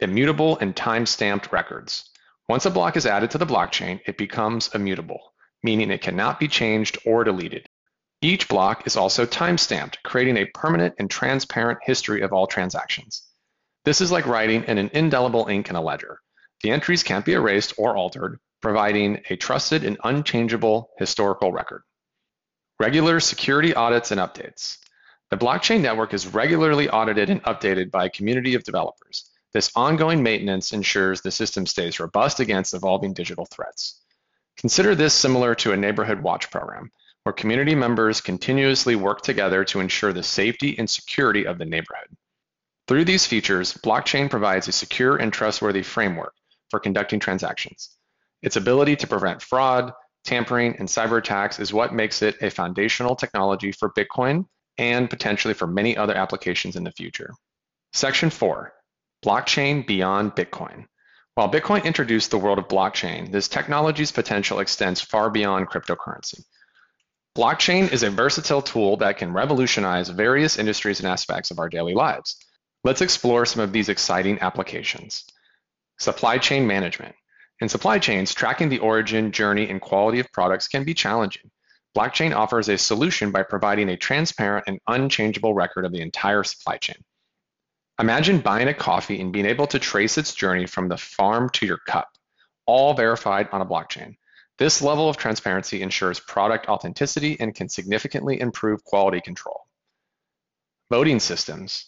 Immutable 0.00 0.58
and 0.58 0.76
time-stamped 0.76 1.50
records. 1.50 2.10
Once 2.48 2.66
a 2.66 2.70
block 2.70 2.96
is 2.96 3.06
added 3.06 3.30
to 3.30 3.38
the 3.38 3.46
blockchain, 3.46 4.00
it 4.06 4.18
becomes 4.18 4.74
immutable, 4.74 5.32
meaning 5.62 5.90
it 5.90 6.02
cannot 6.02 6.38
be 6.38 6.46
changed 6.46 6.98
or 7.06 7.24
deleted. 7.24 7.66
Each 8.20 8.48
block 8.48 8.86
is 8.86 8.96
also 8.96 9.24
time-stamped, 9.24 10.02
creating 10.02 10.36
a 10.36 10.46
permanent 10.46 10.94
and 10.98 11.10
transparent 11.10 11.78
history 11.82 12.20
of 12.20 12.32
all 12.32 12.46
transactions. 12.46 13.22
This 13.84 14.00
is 14.00 14.12
like 14.12 14.26
writing 14.26 14.64
in 14.64 14.78
an 14.78 14.90
indelible 14.92 15.46
ink 15.46 15.70
in 15.70 15.76
a 15.76 15.82
ledger. 15.82 16.20
The 16.62 16.70
entries 16.70 17.02
can't 17.02 17.24
be 17.24 17.32
erased 17.32 17.74
or 17.78 17.96
altered, 17.96 18.38
providing 18.60 19.22
a 19.30 19.36
trusted 19.36 19.84
and 19.84 19.98
unchangeable 20.04 20.90
historical 20.98 21.52
record. 21.52 21.82
Regular 22.78 23.20
security 23.20 23.74
audits 23.74 24.10
and 24.10 24.20
updates. 24.20 24.78
The 25.30 25.36
blockchain 25.36 25.80
network 25.80 26.12
is 26.12 26.26
regularly 26.26 26.88
audited 26.88 27.30
and 27.30 27.42
updated 27.44 27.90
by 27.90 28.06
a 28.06 28.10
community 28.10 28.54
of 28.54 28.64
developers. 28.64 29.30
This 29.54 29.70
ongoing 29.76 30.24
maintenance 30.24 30.72
ensures 30.72 31.20
the 31.20 31.30
system 31.30 31.64
stays 31.64 32.00
robust 32.00 32.40
against 32.40 32.74
evolving 32.74 33.14
digital 33.14 33.46
threats. 33.46 34.02
Consider 34.56 34.96
this 34.96 35.14
similar 35.14 35.54
to 35.54 35.70
a 35.70 35.76
neighborhood 35.76 36.22
watch 36.22 36.50
program, 36.50 36.90
where 37.22 37.32
community 37.32 37.76
members 37.76 38.20
continuously 38.20 38.96
work 38.96 39.22
together 39.22 39.64
to 39.66 39.78
ensure 39.78 40.12
the 40.12 40.24
safety 40.24 40.76
and 40.76 40.90
security 40.90 41.46
of 41.46 41.58
the 41.58 41.64
neighborhood. 41.64 42.08
Through 42.88 43.04
these 43.04 43.26
features, 43.26 43.72
blockchain 43.74 44.28
provides 44.28 44.66
a 44.66 44.72
secure 44.72 45.16
and 45.16 45.32
trustworthy 45.32 45.82
framework 45.82 46.34
for 46.70 46.80
conducting 46.80 47.20
transactions. 47.20 47.96
Its 48.42 48.56
ability 48.56 48.96
to 48.96 49.06
prevent 49.06 49.40
fraud, 49.40 49.92
tampering, 50.24 50.76
and 50.78 50.88
cyber 50.88 51.18
attacks 51.18 51.60
is 51.60 51.72
what 51.72 51.94
makes 51.94 52.22
it 52.22 52.42
a 52.42 52.50
foundational 52.50 53.14
technology 53.14 53.70
for 53.70 53.92
Bitcoin 53.92 54.46
and 54.78 55.08
potentially 55.08 55.54
for 55.54 55.68
many 55.68 55.96
other 55.96 56.14
applications 56.14 56.74
in 56.74 56.82
the 56.82 56.90
future. 56.90 57.32
Section 57.92 58.30
4 58.30 58.74
Blockchain 59.24 59.86
Beyond 59.86 60.32
Bitcoin. 60.32 60.84
While 61.34 61.50
Bitcoin 61.50 61.84
introduced 61.84 62.30
the 62.30 62.36
world 62.36 62.58
of 62.58 62.68
blockchain, 62.68 63.32
this 63.32 63.48
technology's 63.48 64.12
potential 64.12 64.58
extends 64.58 65.00
far 65.00 65.30
beyond 65.30 65.70
cryptocurrency. 65.70 66.44
Blockchain 67.34 67.90
is 67.90 68.02
a 68.02 68.10
versatile 68.10 68.60
tool 68.60 68.98
that 68.98 69.16
can 69.16 69.32
revolutionize 69.32 70.10
various 70.10 70.58
industries 70.58 71.00
and 71.00 71.08
aspects 71.08 71.50
of 71.50 71.58
our 71.58 71.70
daily 71.70 71.94
lives. 71.94 72.36
Let's 72.84 73.00
explore 73.00 73.46
some 73.46 73.62
of 73.62 73.72
these 73.72 73.88
exciting 73.88 74.40
applications. 74.42 75.24
Supply 75.98 76.36
chain 76.36 76.66
management. 76.66 77.14
In 77.60 77.70
supply 77.70 77.98
chains, 78.00 78.34
tracking 78.34 78.68
the 78.68 78.80
origin, 78.80 79.32
journey, 79.32 79.70
and 79.70 79.80
quality 79.80 80.20
of 80.20 80.30
products 80.32 80.68
can 80.68 80.84
be 80.84 80.92
challenging. 80.92 81.50
Blockchain 81.96 82.36
offers 82.36 82.68
a 82.68 82.76
solution 82.76 83.30
by 83.30 83.42
providing 83.42 83.88
a 83.88 83.96
transparent 83.96 84.64
and 84.66 84.80
unchangeable 84.86 85.54
record 85.54 85.86
of 85.86 85.92
the 85.92 86.02
entire 86.02 86.44
supply 86.44 86.76
chain. 86.76 86.96
Imagine 88.00 88.40
buying 88.40 88.66
a 88.66 88.74
coffee 88.74 89.20
and 89.20 89.32
being 89.32 89.46
able 89.46 89.68
to 89.68 89.78
trace 89.78 90.18
its 90.18 90.34
journey 90.34 90.66
from 90.66 90.88
the 90.88 90.96
farm 90.96 91.48
to 91.50 91.66
your 91.66 91.78
cup, 91.78 92.08
all 92.66 92.94
verified 92.94 93.48
on 93.52 93.60
a 93.60 93.66
blockchain. 93.66 94.16
This 94.58 94.82
level 94.82 95.08
of 95.08 95.16
transparency 95.16 95.80
ensures 95.80 96.18
product 96.18 96.68
authenticity 96.68 97.36
and 97.38 97.54
can 97.54 97.68
significantly 97.68 98.40
improve 98.40 98.84
quality 98.84 99.20
control. 99.20 99.66
Voting 100.90 101.20
systems. 101.20 101.86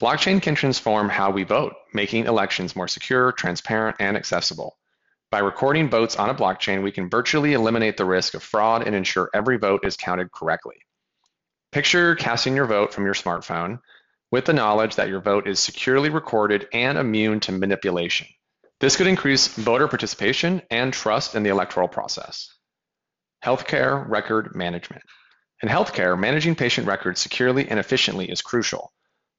Blockchain 0.00 0.40
can 0.40 0.54
transform 0.54 1.08
how 1.08 1.30
we 1.30 1.42
vote, 1.42 1.74
making 1.92 2.26
elections 2.26 2.76
more 2.76 2.86
secure, 2.86 3.32
transparent, 3.32 3.96
and 3.98 4.16
accessible. 4.16 4.78
By 5.30 5.40
recording 5.40 5.90
votes 5.90 6.16
on 6.16 6.30
a 6.30 6.34
blockchain, 6.34 6.84
we 6.84 6.92
can 6.92 7.10
virtually 7.10 7.54
eliminate 7.54 7.96
the 7.96 8.04
risk 8.04 8.34
of 8.34 8.44
fraud 8.44 8.86
and 8.86 8.94
ensure 8.94 9.28
every 9.34 9.58
vote 9.58 9.84
is 9.84 9.96
counted 9.96 10.30
correctly. 10.30 10.76
Picture 11.72 12.14
casting 12.14 12.54
your 12.54 12.66
vote 12.66 12.94
from 12.94 13.04
your 13.04 13.14
smartphone 13.14 13.80
with 14.30 14.44
the 14.44 14.52
knowledge 14.52 14.96
that 14.96 15.08
your 15.08 15.20
vote 15.20 15.48
is 15.48 15.58
securely 15.58 16.10
recorded 16.10 16.68
and 16.72 16.98
immune 16.98 17.40
to 17.40 17.52
manipulation. 17.52 18.26
This 18.80 18.96
could 18.96 19.06
increase 19.06 19.48
voter 19.48 19.88
participation 19.88 20.62
and 20.70 20.92
trust 20.92 21.34
in 21.34 21.42
the 21.42 21.50
electoral 21.50 21.88
process. 21.88 22.54
Healthcare 23.44 24.08
record 24.08 24.54
management. 24.54 25.02
In 25.62 25.68
healthcare, 25.68 26.18
managing 26.18 26.54
patient 26.54 26.86
records 26.86 27.20
securely 27.20 27.68
and 27.68 27.80
efficiently 27.80 28.30
is 28.30 28.42
crucial. 28.42 28.92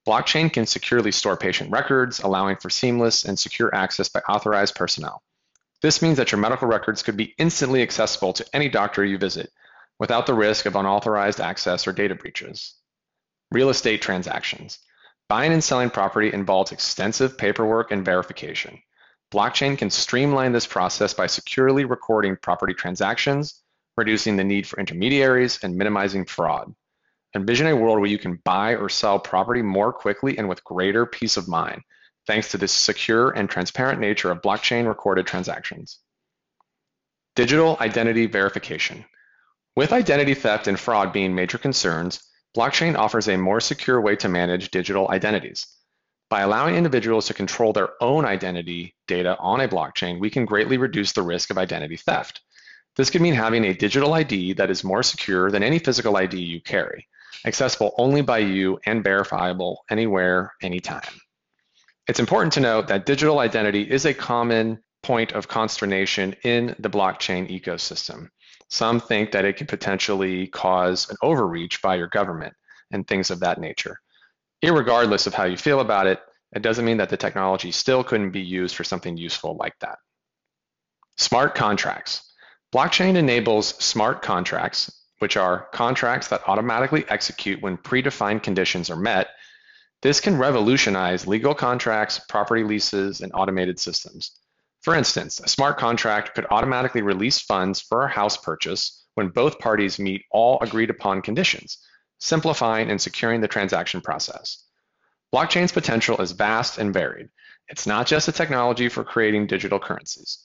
Blockchain 0.07 0.51
can 0.51 0.65
securely 0.65 1.11
store 1.11 1.37
patient 1.37 1.71
records, 1.71 2.19
allowing 2.19 2.57
for 2.57 2.69
seamless 2.69 3.25
and 3.25 3.37
secure 3.37 3.73
access 3.73 4.09
by 4.09 4.19
authorized 4.21 4.75
personnel. 4.75 5.21
This 5.81 6.01
means 6.01 6.17
that 6.17 6.31
your 6.31 6.41
medical 6.41 6.67
records 6.67 7.03
could 7.03 7.15
be 7.15 7.35
instantly 7.37 7.81
accessible 7.81 8.33
to 8.33 8.45
any 8.53 8.67
doctor 8.67 9.05
you 9.05 9.17
visit 9.17 9.51
without 9.99 10.25
the 10.25 10.33
risk 10.33 10.65
of 10.65 10.75
unauthorized 10.75 11.39
access 11.39 11.87
or 11.87 11.93
data 11.93 12.15
breaches. 12.15 12.73
Real 13.51 13.69
estate 13.69 14.01
transactions. 14.01 14.79
Buying 15.27 15.53
and 15.53 15.63
selling 15.63 15.89
property 15.89 16.31
involves 16.33 16.71
extensive 16.71 17.37
paperwork 17.37 17.91
and 17.91 18.05
verification. 18.05 18.79
Blockchain 19.31 19.77
can 19.77 19.89
streamline 19.89 20.51
this 20.51 20.67
process 20.67 21.13
by 21.13 21.27
securely 21.27 21.85
recording 21.85 22.35
property 22.35 22.73
transactions, 22.73 23.61
reducing 23.97 24.37
the 24.37 24.43
need 24.43 24.67
for 24.67 24.79
intermediaries, 24.79 25.59
and 25.63 25.75
minimizing 25.75 26.25
fraud. 26.25 26.73
Envision 27.35 27.67
a 27.67 27.75
world 27.75 27.99
where 27.99 28.09
you 28.09 28.17
can 28.17 28.39
buy 28.43 28.75
or 28.75 28.89
sell 28.89 29.19
property 29.19 29.61
more 29.61 29.93
quickly 29.93 30.37
and 30.37 30.49
with 30.49 30.63
greater 30.63 31.05
peace 31.05 31.37
of 31.37 31.47
mind 31.47 31.83
thanks 32.29 32.51
to 32.51 32.57
the 32.57 32.67
secure 32.67 33.31
and 33.31 33.49
transparent 33.49 33.99
nature 33.99 34.29
of 34.29 34.41
blockchain 34.41 34.87
recorded 34.87 35.25
transactions. 35.25 35.97
Digital 37.35 37.77
identity 37.81 38.27
verification. 38.27 39.03
With 39.75 39.93
identity 39.93 40.35
theft 40.35 40.67
and 40.67 40.79
fraud 40.79 41.11
being 41.11 41.33
major 41.33 41.57
concerns, 41.57 42.21
blockchain 42.55 42.97
offers 42.97 43.27
a 43.27 43.37
more 43.37 43.61
secure 43.61 44.01
way 44.01 44.15
to 44.17 44.29
manage 44.29 44.71
digital 44.71 45.09
identities. 45.09 45.67
By 46.29 46.41
allowing 46.41 46.75
individuals 46.75 47.27
to 47.27 47.33
control 47.33 47.73
their 47.73 47.89
own 48.01 48.25
identity 48.25 48.95
data 49.07 49.37
on 49.39 49.61
a 49.61 49.67
blockchain, 49.67 50.19
we 50.19 50.29
can 50.29 50.45
greatly 50.45 50.77
reduce 50.77 51.11
the 51.11 51.23
risk 51.23 51.49
of 51.49 51.57
identity 51.57 51.97
theft. 51.97 52.41
This 52.95 53.09
could 53.09 53.21
mean 53.21 53.33
having 53.33 53.65
a 53.65 53.73
digital 53.73 54.13
ID 54.13 54.53
that 54.53 54.69
is 54.69 54.83
more 54.83 55.03
secure 55.03 55.49
than 55.51 55.63
any 55.63 55.79
physical 55.79 56.17
ID 56.17 56.39
you 56.39 56.61
carry, 56.61 57.07
accessible 57.45 57.95
only 57.97 58.21
by 58.21 58.39
you 58.39 58.79
and 58.85 59.03
verifiable 59.03 59.85
anywhere, 59.89 60.53
anytime. 60.61 61.01
It's 62.07 62.19
important 62.19 62.53
to 62.53 62.59
note 62.59 62.87
that 62.87 63.05
digital 63.05 63.39
identity 63.39 63.83
is 63.83 64.05
a 64.05 64.13
common 64.13 64.83
point 65.01 65.31
of 65.31 65.47
consternation 65.47 66.35
in 66.43 66.75
the 66.79 66.89
blockchain 66.89 67.49
ecosystem. 67.49 68.29
Some 68.69 68.99
think 68.99 69.31
that 69.31 69.45
it 69.45 69.57
could 69.57 69.67
potentially 69.67 70.47
cause 70.47 71.09
an 71.09 71.17
overreach 71.21 71.81
by 71.81 71.95
your 71.95 72.07
government 72.07 72.53
and 72.91 73.07
things 73.07 73.31
of 73.31 73.39
that 73.41 73.59
nature. 73.59 73.99
Irregardless 74.63 75.27
of 75.27 75.33
how 75.33 75.45
you 75.45 75.57
feel 75.57 75.79
about 75.79 76.07
it, 76.07 76.19
it 76.55 76.61
doesn't 76.61 76.85
mean 76.85 76.97
that 76.97 77.09
the 77.09 77.17
technology 77.17 77.71
still 77.71 78.03
couldn't 78.03 78.31
be 78.31 78.41
used 78.41 78.75
for 78.75 78.83
something 78.83 79.17
useful 79.17 79.55
like 79.57 79.77
that. 79.79 79.99
Smart 81.17 81.55
contracts. 81.55 82.33
Blockchain 82.73 83.15
enables 83.15 83.67
smart 83.83 84.21
contracts, 84.21 84.91
which 85.19 85.37
are 85.37 85.67
contracts 85.73 86.27
that 86.29 86.47
automatically 86.47 87.05
execute 87.09 87.61
when 87.61 87.77
predefined 87.77 88.43
conditions 88.43 88.89
are 88.89 88.95
met 88.95 89.29
this 90.01 90.21
can 90.21 90.37
revolutionize 90.37 91.27
legal 91.27 91.53
contracts, 91.53 92.21
property 92.29 92.63
leases, 92.63 93.19
and 93.19 93.31
automated 93.33 93.79
systems. 93.79 94.31
For 94.81 94.95
instance, 94.95 95.39
a 95.39 95.49
smart 95.49 95.77
contract 95.77 96.35
could 96.35 96.45
automatically 96.49 97.01
release 97.01 97.41
funds 97.41 97.81
for 97.81 98.03
a 98.03 98.09
house 98.09 98.37
purchase 98.37 99.05
when 99.15 99.27
both 99.27 99.59
parties 99.59 99.99
meet 99.99 100.23
all 100.31 100.57
agreed 100.61 100.89
upon 100.89 101.21
conditions, 101.21 101.77
simplifying 102.19 102.89
and 102.89 103.01
securing 103.01 103.41
the 103.41 103.47
transaction 103.47 103.99
process. 103.99 104.63
Blockchain's 105.33 105.73
potential 105.73 106.21
is 106.21 106.31
vast 106.31 106.77
and 106.77 106.93
varied. 106.93 107.29
It's 107.67 107.85
not 107.85 108.07
just 108.07 108.29
a 108.29 108.31
technology 108.31 108.87
for 108.87 109.03
creating 109.03 109.47
digital 109.47 109.79
currencies. 109.79 110.39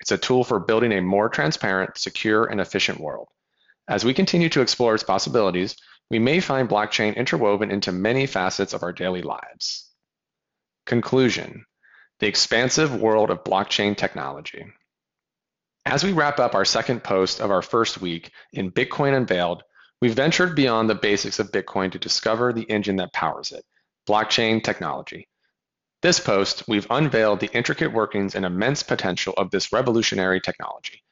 It's 0.00 0.12
a 0.12 0.18
tool 0.18 0.44
for 0.44 0.60
building 0.60 0.92
a 0.92 1.02
more 1.02 1.28
transparent, 1.28 1.98
secure, 1.98 2.44
and 2.44 2.60
efficient 2.60 3.00
world. 3.00 3.28
As 3.88 4.04
we 4.04 4.14
continue 4.14 4.48
to 4.50 4.60
explore 4.60 4.94
its 4.94 5.04
possibilities, 5.04 5.76
we 6.08 6.18
may 6.18 6.40
find 6.40 6.68
blockchain 6.68 7.16
interwoven 7.16 7.70
into 7.70 7.90
many 7.92 8.26
facets 8.26 8.74
of 8.74 8.82
our 8.82 8.92
daily 8.92 9.22
lives. 9.22 9.90
Conclusion 10.86 11.66
The 12.22 12.28
expansive 12.28 12.94
world 12.94 13.30
of 13.32 13.42
blockchain 13.42 13.96
technology. 13.96 14.64
As 15.84 16.04
we 16.04 16.12
wrap 16.12 16.38
up 16.38 16.54
our 16.54 16.64
second 16.64 17.02
post 17.02 17.40
of 17.40 17.50
our 17.50 17.62
first 17.62 18.00
week 18.00 18.30
in 18.52 18.70
Bitcoin 18.70 19.16
Unveiled, 19.16 19.64
we've 20.00 20.14
ventured 20.14 20.54
beyond 20.54 20.88
the 20.88 20.94
basics 20.94 21.40
of 21.40 21.50
Bitcoin 21.50 21.90
to 21.90 21.98
discover 21.98 22.52
the 22.52 22.70
engine 22.70 22.94
that 22.94 23.12
powers 23.12 23.50
it 23.50 23.64
blockchain 24.08 24.62
technology. 24.62 25.26
This 26.02 26.20
post, 26.20 26.62
we've 26.68 26.86
unveiled 26.90 27.40
the 27.40 27.50
intricate 27.52 27.92
workings 27.92 28.36
and 28.36 28.44
immense 28.44 28.84
potential 28.84 29.34
of 29.36 29.50
this 29.50 29.72
revolutionary 29.72 30.40
technology. 30.40 31.02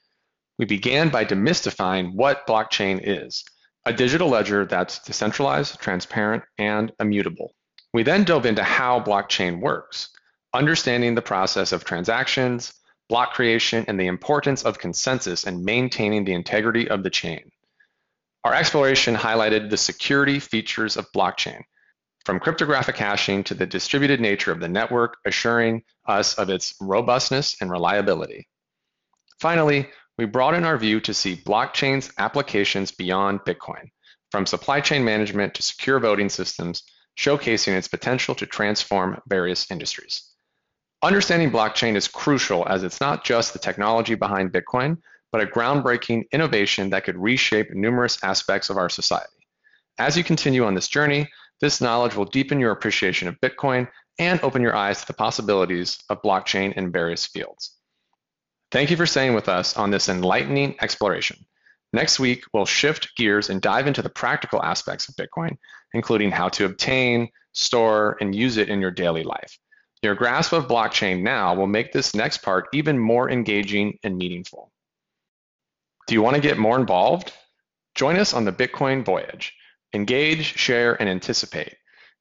We 0.61 0.65
began 0.65 1.09
by 1.09 1.25
demystifying 1.25 2.15
what 2.15 2.47
blockchain 2.47 3.01
is, 3.03 3.45
a 3.85 3.93
digital 3.93 4.29
ledger 4.29 4.65
that's 4.65 5.01
decentralized, 5.01 5.81
transparent, 5.81 6.45
and 6.57 6.93
immutable. 7.01 7.53
We 7.93 8.05
then 8.05 8.23
dove 8.23 8.47
into 8.47 8.63
how 8.63 9.01
blockchain 9.01 9.59
works, 9.59 10.11
understanding 10.53 11.15
the 11.15 11.23
process 11.23 11.73
of 11.73 11.85
transactions, 11.85 12.73
block 13.09 13.35
creation, 13.35 13.85
and 13.89 13.99
the 13.99 14.07
importance 14.07 14.63
of 14.63 14.79
consensus 14.79 15.45
and 15.45 15.65
maintaining 15.65 16.25
the 16.25 16.33
integrity 16.33 16.89
of 16.89 17.03
the 17.03 17.11
chain. 17.11 17.51
Our 18.45 18.55
exploration 18.55 19.15
highlighted 19.15 19.69
the 19.69 19.77
security 19.77 20.39
features 20.39 20.97
of 20.97 21.11
blockchain, 21.13 21.63
from 22.25 22.41
cryptographic 22.41 22.97
hashing 22.97 23.45
to 23.45 23.55
the 23.55 23.67
distributed 23.67 24.21
nature 24.21 24.53
of 24.53 24.61
the 24.61 24.69
network, 24.69 25.19
assuring 25.25 25.83
us 26.07 26.35
of 26.35 26.51
its 26.51 26.75
robustness 26.81 27.57
and 27.61 27.71
reliability. 27.71 28.49
Finally, 29.41 29.89
we 30.19 30.25
broaden 30.25 30.65
our 30.65 30.77
view 30.77 31.01
to 31.01 31.15
see 31.15 31.37
blockchain's 31.37 32.13
applications 32.19 32.93
beyond 32.93 33.41
Bitcoin, 33.41 33.89
from 34.31 34.47
supply 34.47 34.81
chain 34.81 35.05
management 35.05 35.55
to 35.55 35.63
secure 35.63 35.99
voting 35.99 36.29
systems, 36.29 36.83
showcasing 37.19 37.77
its 37.77 37.89
potential 37.89 38.35
to 38.35 38.47
transform 38.47 39.21
various 39.27 39.71
industries. 39.71 40.30
Understanding 41.03 41.51
blockchain 41.51 41.97
is 41.97 42.09
crucial 42.09 42.69
as 42.69 42.85
it's 42.85 43.01
not 43.01 43.25
just 43.25 43.55
the 43.55 43.59
technology 43.59 44.15
behind 44.15 44.53
Bitcoin, 44.53 44.99
but 45.33 45.41
a 45.41 45.47
groundbreaking 45.47 46.31
innovation 46.31 46.91
that 46.91 47.05
could 47.05 47.17
reshape 47.17 47.73
numerous 47.73 48.23
aspects 48.23 48.69
of 48.69 48.77
our 48.77 48.91
society. 48.91 49.47
As 49.99 50.15
you 50.15 50.23
continue 50.23 50.65
on 50.67 50.75
this 50.75 50.89
journey, 50.89 51.27
this 51.63 51.81
knowledge 51.81 52.15
will 52.15 52.27
deepen 52.27 52.61
your 52.61 52.73
appreciation 52.73 53.29
of 53.29 53.41
Bitcoin 53.41 53.89
and 54.19 54.43
open 54.43 54.61
your 54.61 54.77
eyes 54.77 55.01
to 55.01 55.07
the 55.07 55.15
possibilities 55.15 55.99
of 56.11 56.21
blockchain 56.21 56.75
in 56.75 56.93
various 56.93 57.25
fields. 57.25 57.77
Thank 58.71 58.91
you 58.91 58.97
for 58.99 59.07
staying 59.07 59.35
with 59.35 59.49
us 59.49 59.79
on 59.79 59.91
this 59.91 60.11
enlightening 60.11 60.77
exploration. 60.83 61.39
Next 61.95 62.21
week, 62.21 62.45
we'll 62.53 62.67
shift 62.67 63.17
gears 63.17 63.49
and 63.49 63.63
dive 63.63 63.87
into 63.87 64.03
the 64.03 64.11
practical 64.11 64.63
aspects 64.63 65.09
of 65.09 65.17
Bitcoin, 65.17 65.57
including 65.95 66.31
how 66.31 66.51
to 66.51 66.67
obtain, 66.67 67.31
store, 67.53 68.19
and 68.21 68.35
use 68.35 68.59
it 68.59 68.69
in 68.69 68.83
your 68.83 68.91
daily 68.91 69.23
life. 69.23 69.59
Your 70.03 70.15
grasp 70.15 70.55
of 70.55 70.67
blockchain 70.67 71.21
now 71.21 71.55
will 71.55 71.67
make 71.67 71.93
this 71.93 72.15
next 72.15 72.39
part 72.39 72.69
even 72.73 72.99
more 72.99 73.31
engaging 73.31 73.99
and 74.03 74.17
meaningful. 74.17 74.73
Do 76.07 76.15
you 76.15 76.23
want 76.23 76.37
to 76.37 76.43
get 76.43 76.57
more 76.57 76.81
involved? 76.81 77.35
Join 77.95 78.17
us 78.17 78.33
on 78.33 78.47
the 78.47 78.53
Bitcoin 78.53 79.05
Voyage. 79.05 79.55
Engage, 79.93 80.57
share, 80.57 80.95
and 80.95 81.07
anticipate. 81.07 81.77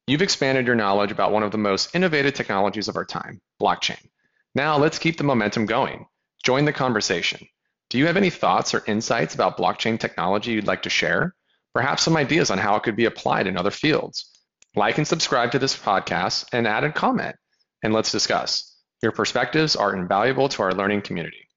You've 0.08 0.22
expanded 0.22 0.68
your 0.68 0.76
knowledge 0.76 1.12
about 1.12 1.32
one 1.32 1.42
of 1.42 1.52
the 1.52 1.58
most 1.58 1.96
innovative 1.96 2.34
technologies 2.34 2.90
of 2.90 2.98
our 2.98 3.06
time, 3.06 3.40
blockchain. 3.62 4.10
Now 4.56 4.78
let's 4.78 5.00
keep 5.00 5.18
the 5.18 5.24
momentum 5.24 5.66
going. 5.66 6.06
Join 6.44 6.66
the 6.66 6.74
conversation. 6.74 7.48
Do 7.90 7.98
you 7.98 8.08
have 8.08 8.18
any 8.18 8.30
thoughts 8.30 8.74
or 8.74 8.84
insights 8.88 9.36
about 9.36 9.58
blockchain 9.58 9.98
technology 9.98 10.52
you'd 10.52 10.68
like 10.68 10.82
to 10.82 10.90
share? 10.90 11.34
Perhaps 11.74 12.04
some 12.04 12.18
ideas 12.18 12.52
on 12.52 12.58
how 12.58 12.76
it 12.76 12.84
could 12.84 12.98
be 12.98 13.06
applied 13.06 13.48
in 13.48 13.56
other 13.56 13.72
fields. 13.72 14.38
Like 14.76 14.98
and 14.98 15.08
subscribe 15.08 15.54
to 15.54 15.60
this 15.60 15.78
podcast 15.78 16.48
and 16.52 16.68
add 16.68 16.84
a 16.84 16.92
comment 16.92 17.38
and 17.84 17.94
let's 17.94 18.12
discuss. 18.12 18.76
Your 19.02 19.12
perspectives 19.12 19.76
are 19.76 19.96
invaluable 19.96 20.50
to 20.50 20.64
our 20.64 20.74
learning 20.74 21.02
community. 21.02 21.48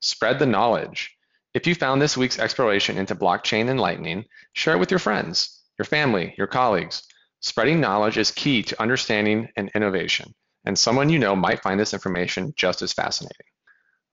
Spread 0.00 0.38
the 0.38 0.46
knowledge. 0.46 1.14
If 1.54 1.66
you 1.66 1.74
found 1.74 2.00
this 2.00 2.16
week's 2.16 2.38
exploration 2.38 2.98
into 2.98 3.14
blockchain 3.14 3.68
enlightening, 3.68 4.24
share 4.52 4.74
it 4.74 4.78
with 4.78 4.90
your 4.90 5.00
friends, 5.00 5.62
your 5.78 5.86
family, 5.86 6.34
your 6.38 6.46
colleagues. 6.46 7.02
Spreading 7.40 7.80
knowledge 7.80 8.16
is 8.16 8.30
key 8.30 8.62
to 8.64 8.80
understanding 8.82 9.48
and 9.56 9.70
innovation, 9.74 10.34
and 10.64 10.78
someone 10.78 11.08
you 11.08 11.18
know 11.18 11.36
might 11.36 11.62
find 11.62 11.78
this 11.78 11.94
information 11.94 12.52
just 12.56 12.82
as 12.82 12.92
fascinating. 12.92 13.46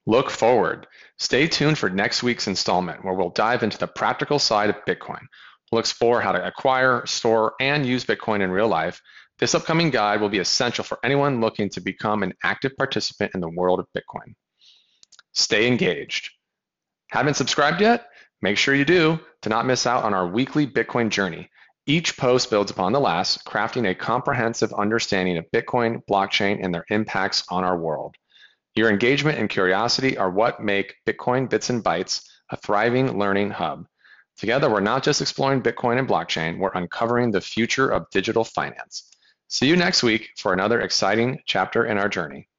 Look 0.06 0.30
forward. 0.30 0.86
Stay 1.18 1.48
tuned 1.48 1.78
for 1.78 1.90
next 1.90 2.22
week's 2.22 2.48
installment 2.48 3.04
where 3.04 3.16
we'll 3.16 3.30
dive 3.32 3.64
into 3.64 3.78
the 3.78 3.88
practical 3.88 4.38
side 4.38 4.70
of 4.70 4.86
Bitcoin. 4.86 5.22
We'll 5.72 5.80
explore 5.80 6.22
how 6.22 6.32
to 6.32 6.46
acquire, 6.46 7.06
store, 7.08 7.54
and 7.60 7.86
use 7.86 8.06
Bitcoin 8.06 8.42
in 8.42 8.52
real 8.52 8.68
life 8.68 9.02
this 9.40 9.56
upcoming 9.56 9.90
guide 9.90 10.22
will 10.22 10.30
be 10.30 10.40
essential 10.40 10.84
for 10.84 11.00
anyone 11.04 11.42
looking 11.42 11.70
to 11.72 11.82
become 11.82 12.24
an 12.24 12.34
active 12.44 12.76
participant 12.78 13.32
in 13.36 13.42
the 13.42 13.50
world 13.50 13.80
of 13.80 13.88
Bitcoin. 13.96 14.34
Stay 15.34 15.68
engaged. 15.68 16.30
Haven't 17.10 17.36
subscribed 17.36 17.82
yet? 17.82 18.08
Make 18.42 18.58
sure 18.58 18.74
you 18.74 18.86
do 18.86 19.20
to 19.42 19.50
not 19.50 19.66
miss 19.66 19.86
out 19.86 20.04
on 20.04 20.14
our 20.14 20.28
weekly 20.28 20.66
Bitcoin 20.66 21.10
journey. 21.10 21.50
Each 21.86 22.18
post 22.18 22.50
builds 22.50 22.72
upon 22.72 22.94
the 22.94 23.00
last, 23.00 23.46
crafting 23.46 23.90
a 23.90 23.94
comprehensive 23.94 24.74
understanding 24.74 25.38
of 25.38 25.46
Bitcoin, 25.54 26.02
blockchain, 26.10 26.64
and 26.64 26.74
their 26.74 26.86
impacts 26.90 27.44
on 27.50 27.64
our 27.64 27.78
world. 27.78 28.16
Your 28.74 28.90
engagement 28.90 29.38
and 29.38 29.50
curiosity 29.50 30.18
are 30.18 30.32
what 30.32 30.62
make 30.62 30.96
Bitcoin 31.06 31.50
Bits 31.50 31.70
and 31.70 31.84
Bytes 31.84 32.26
a 32.50 32.58
thriving 32.58 33.18
learning 33.18 33.52
hub. 33.52 33.86
Together, 34.38 34.70
we're 34.70 34.80
not 34.80 35.04
just 35.04 35.22
exploring 35.22 35.62
Bitcoin 35.62 35.98
and 35.98 36.08
blockchain, 36.08 36.58
we're 36.58 36.72
uncovering 36.74 37.32
the 37.32 37.42
future 37.42 37.90
of 37.90 38.10
digital 38.12 38.44
finance. 38.44 39.10
See 39.56 39.68
you 39.68 39.78
next 39.78 40.04
week 40.04 40.32
for 40.36 40.52
another 40.52 40.82
exciting 40.82 41.40
chapter 41.46 41.86
in 41.86 41.98
our 41.98 42.10
journey. 42.10 42.50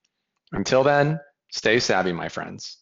Until 0.52 0.82
then, 0.82 1.20
stay 1.52 1.78
savvy, 1.78 2.12
my 2.12 2.30
friends. 2.30 2.78